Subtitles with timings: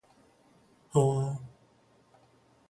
[0.91, 1.37] ふーん